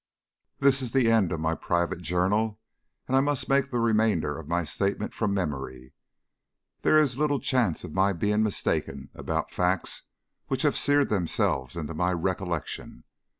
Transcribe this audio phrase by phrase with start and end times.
[0.57, 2.59] This is the end of my private journal,
[3.07, 5.93] and I must make the remainder of my statement from memory.
[6.81, 10.01] There is little chance of my being mistaken about facts
[10.47, 13.03] which have seared themselves into my recollection.